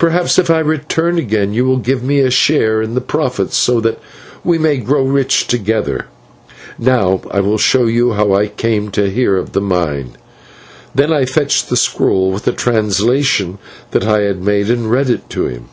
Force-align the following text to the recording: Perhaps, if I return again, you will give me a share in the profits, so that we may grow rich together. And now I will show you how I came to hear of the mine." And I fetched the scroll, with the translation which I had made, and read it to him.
Perhaps, 0.00 0.36
if 0.36 0.50
I 0.50 0.58
return 0.58 1.16
again, 1.16 1.52
you 1.54 1.64
will 1.64 1.76
give 1.76 2.02
me 2.02 2.18
a 2.18 2.28
share 2.28 2.82
in 2.82 2.94
the 2.94 3.00
profits, 3.00 3.56
so 3.56 3.80
that 3.82 4.00
we 4.42 4.58
may 4.58 4.78
grow 4.78 5.04
rich 5.04 5.46
together. 5.46 6.06
And 6.76 6.86
now 6.86 7.20
I 7.30 7.38
will 7.38 7.56
show 7.56 7.86
you 7.86 8.14
how 8.14 8.32
I 8.34 8.48
came 8.48 8.90
to 8.90 9.08
hear 9.08 9.36
of 9.36 9.52
the 9.52 9.60
mine." 9.60 10.18
And 10.96 11.14
I 11.14 11.24
fetched 11.24 11.68
the 11.68 11.76
scroll, 11.76 12.32
with 12.32 12.46
the 12.46 12.52
translation 12.52 13.58
which 13.92 14.04
I 14.04 14.22
had 14.22 14.42
made, 14.42 14.70
and 14.70 14.90
read 14.90 15.08
it 15.08 15.30
to 15.30 15.46
him. 15.46 15.66